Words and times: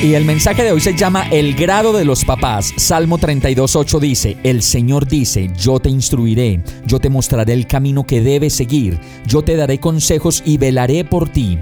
Y 0.00 0.14
el 0.14 0.24
mensaje 0.24 0.62
de 0.62 0.70
hoy 0.70 0.80
se 0.80 0.96
llama 0.96 1.26
El 1.28 1.54
grado 1.54 1.92
de 1.92 2.04
los 2.04 2.24
papás. 2.24 2.72
Salmo 2.76 3.18
32.8 3.18 3.98
dice, 3.98 4.36
El 4.44 4.62
Señor 4.62 5.08
dice, 5.08 5.50
yo 5.58 5.80
te 5.80 5.90
instruiré, 5.90 6.62
yo 6.86 7.00
te 7.00 7.10
mostraré 7.10 7.52
el 7.52 7.66
camino 7.66 8.04
que 8.04 8.20
debes 8.20 8.54
seguir, 8.54 8.96
yo 9.26 9.42
te 9.42 9.56
daré 9.56 9.80
consejos 9.80 10.44
y 10.46 10.56
velaré 10.56 11.04
por 11.04 11.28
ti. 11.28 11.58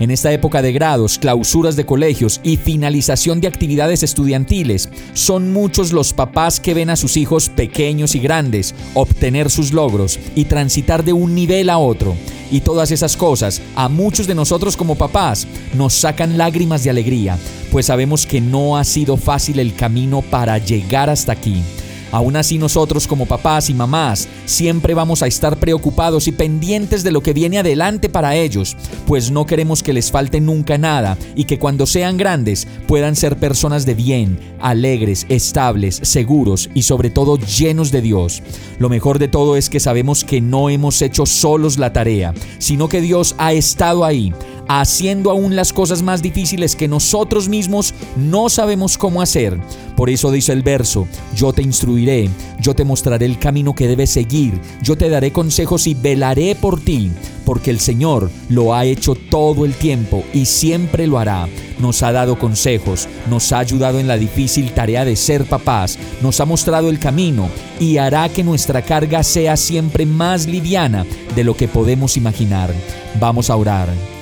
En 0.00 0.10
esta 0.10 0.32
época 0.32 0.62
de 0.62 0.72
grados, 0.72 1.16
clausuras 1.16 1.76
de 1.76 1.86
colegios 1.86 2.40
y 2.42 2.56
finalización 2.56 3.40
de 3.40 3.46
actividades 3.46 4.02
estudiantiles, 4.02 4.88
son 5.12 5.52
muchos 5.52 5.92
los 5.92 6.12
papás 6.12 6.58
que 6.58 6.74
ven 6.74 6.90
a 6.90 6.96
sus 6.96 7.16
hijos 7.16 7.48
pequeños 7.48 8.16
y 8.16 8.18
grandes 8.18 8.74
obtener 8.94 9.48
sus 9.48 9.72
logros 9.72 10.18
y 10.34 10.46
transitar 10.46 11.04
de 11.04 11.12
un 11.12 11.36
nivel 11.36 11.70
a 11.70 11.78
otro. 11.78 12.16
Y 12.50 12.60
todas 12.60 12.90
esas 12.90 13.16
cosas, 13.16 13.60
a 13.74 13.88
muchos 13.88 14.26
de 14.26 14.34
nosotros 14.34 14.76
como 14.76 14.94
papás, 14.94 15.46
nos 15.74 15.94
sacan 15.94 16.38
lágrimas 16.38 16.84
de 16.84 16.90
alegría, 16.90 17.38
pues 17.72 17.86
sabemos 17.86 18.26
que 18.26 18.40
no 18.40 18.76
ha 18.76 18.84
sido 18.84 19.16
fácil 19.16 19.58
el 19.58 19.74
camino 19.74 20.22
para 20.22 20.58
llegar 20.58 21.10
hasta 21.10 21.32
aquí. 21.32 21.62
Aún 22.12 22.36
así 22.36 22.58
nosotros 22.58 23.06
como 23.06 23.26
papás 23.26 23.68
y 23.70 23.74
mamás 23.74 24.28
siempre 24.44 24.94
vamos 24.94 25.22
a 25.22 25.26
estar 25.26 25.58
preocupados 25.58 26.28
y 26.28 26.32
pendientes 26.32 27.02
de 27.02 27.12
lo 27.12 27.20
que 27.20 27.32
viene 27.32 27.58
adelante 27.58 28.08
para 28.08 28.36
ellos, 28.36 28.76
pues 29.06 29.30
no 29.30 29.46
queremos 29.46 29.82
que 29.82 29.92
les 29.92 30.10
falte 30.10 30.40
nunca 30.40 30.78
nada 30.78 31.18
y 31.34 31.44
que 31.44 31.58
cuando 31.58 31.86
sean 31.86 32.16
grandes 32.16 32.66
puedan 32.86 33.16
ser 33.16 33.36
personas 33.36 33.86
de 33.86 33.94
bien, 33.94 34.38
alegres, 34.60 35.26
estables, 35.28 36.00
seguros 36.02 36.70
y 36.74 36.82
sobre 36.82 37.10
todo 37.10 37.38
llenos 37.38 37.90
de 37.90 38.02
Dios. 38.02 38.42
Lo 38.78 38.88
mejor 38.88 39.18
de 39.18 39.28
todo 39.28 39.56
es 39.56 39.68
que 39.68 39.80
sabemos 39.80 40.24
que 40.24 40.40
no 40.40 40.70
hemos 40.70 41.02
hecho 41.02 41.26
solos 41.26 41.78
la 41.78 41.92
tarea, 41.92 42.34
sino 42.58 42.88
que 42.88 43.00
Dios 43.00 43.34
ha 43.38 43.52
estado 43.52 44.04
ahí 44.04 44.32
haciendo 44.68 45.30
aún 45.30 45.56
las 45.56 45.72
cosas 45.72 46.02
más 46.02 46.22
difíciles 46.22 46.76
que 46.76 46.88
nosotros 46.88 47.48
mismos 47.48 47.94
no 48.16 48.48
sabemos 48.48 48.98
cómo 48.98 49.22
hacer. 49.22 49.58
Por 49.96 50.10
eso 50.10 50.30
dice 50.30 50.52
el 50.52 50.62
verso, 50.62 51.08
yo 51.34 51.52
te 51.52 51.62
instruiré, 51.62 52.28
yo 52.60 52.74
te 52.74 52.84
mostraré 52.84 53.26
el 53.26 53.38
camino 53.38 53.74
que 53.74 53.88
debes 53.88 54.10
seguir, 54.10 54.60
yo 54.82 54.96
te 54.96 55.08
daré 55.08 55.32
consejos 55.32 55.86
y 55.86 55.94
velaré 55.94 56.54
por 56.54 56.80
ti, 56.80 57.10
porque 57.44 57.70
el 57.70 57.80
Señor 57.80 58.30
lo 58.48 58.74
ha 58.74 58.84
hecho 58.84 59.14
todo 59.14 59.64
el 59.64 59.74
tiempo 59.74 60.24
y 60.34 60.44
siempre 60.44 61.06
lo 61.06 61.18
hará. 61.18 61.48
Nos 61.78 62.02
ha 62.02 62.12
dado 62.12 62.38
consejos, 62.38 63.08
nos 63.30 63.52
ha 63.52 63.58
ayudado 63.58 63.98
en 63.98 64.08
la 64.08 64.16
difícil 64.16 64.72
tarea 64.72 65.04
de 65.04 65.16
ser 65.16 65.44
papás, 65.44 65.98
nos 66.22 66.40
ha 66.40 66.44
mostrado 66.44 66.88
el 66.90 66.98
camino 66.98 67.48
y 67.78 67.98
hará 67.98 68.28
que 68.28 68.42
nuestra 68.42 68.82
carga 68.82 69.22
sea 69.22 69.56
siempre 69.56 70.06
más 70.06 70.46
liviana 70.46 71.06
de 71.34 71.44
lo 71.44 71.56
que 71.56 71.68
podemos 71.68 72.16
imaginar. 72.16 72.72
Vamos 73.20 73.50
a 73.50 73.56
orar. 73.56 74.15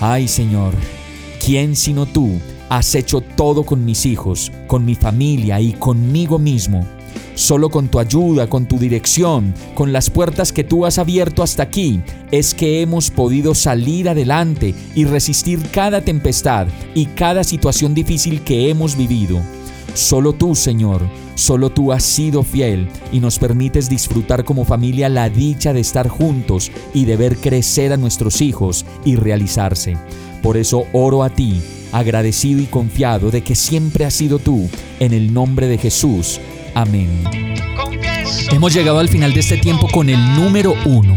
Ay 0.00 0.28
Señor, 0.28 0.74
¿quién 1.44 1.76
sino 1.76 2.06
tú 2.06 2.38
has 2.68 2.94
hecho 2.94 3.20
todo 3.20 3.64
con 3.64 3.84
mis 3.84 4.06
hijos, 4.06 4.50
con 4.66 4.84
mi 4.84 4.94
familia 4.94 5.60
y 5.60 5.72
conmigo 5.72 6.38
mismo? 6.38 6.86
Solo 7.34 7.68
con 7.68 7.88
tu 7.88 7.98
ayuda, 7.98 8.48
con 8.48 8.66
tu 8.66 8.78
dirección, 8.78 9.54
con 9.74 9.92
las 9.92 10.10
puertas 10.10 10.52
que 10.52 10.62
tú 10.62 10.86
has 10.86 10.98
abierto 10.98 11.42
hasta 11.42 11.64
aquí, 11.64 12.00
es 12.30 12.54
que 12.54 12.80
hemos 12.80 13.10
podido 13.10 13.54
salir 13.54 14.08
adelante 14.08 14.74
y 14.94 15.04
resistir 15.04 15.60
cada 15.72 16.00
tempestad 16.00 16.68
y 16.94 17.06
cada 17.06 17.42
situación 17.42 17.94
difícil 17.94 18.42
que 18.42 18.70
hemos 18.70 18.96
vivido. 18.96 19.40
Solo 19.94 20.32
tú, 20.32 20.56
Señor, 20.56 21.08
solo 21.36 21.70
tú 21.70 21.92
has 21.92 22.02
sido 22.02 22.42
fiel 22.42 22.88
y 23.12 23.20
nos 23.20 23.38
permites 23.38 23.88
disfrutar 23.88 24.44
como 24.44 24.64
familia 24.64 25.08
la 25.08 25.28
dicha 25.28 25.72
de 25.72 25.80
estar 25.80 26.08
juntos 26.08 26.72
y 26.92 27.04
de 27.04 27.16
ver 27.16 27.36
crecer 27.36 27.92
a 27.92 27.96
nuestros 27.96 28.40
hijos 28.40 28.84
y 29.04 29.14
realizarse. 29.14 29.96
Por 30.42 30.56
eso 30.56 30.84
oro 30.92 31.22
a 31.22 31.30
ti, 31.30 31.62
agradecido 31.92 32.60
y 32.60 32.66
confiado 32.66 33.30
de 33.30 33.42
que 33.42 33.54
siempre 33.54 34.04
has 34.04 34.14
sido 34.14 34.40
tú, 34.40 34.68
en 34.98 35.12
el 35.12 35.32
nombre 35.32 35.68
de 35.68 35.78
Jesús. 35.78 36.40
Amén. 36.74 37.22
Hemos 38.50 38.74
llegado 38.74 38.98
al 38.98 39.08
final 39.08 39.32
de 39.32 39.40
este 39.40 39.58
tiempo 39.58 39.86
con 39.92 40.08
el 40.10 40.18
número 40.34 40.74
uno. 40.84 41.16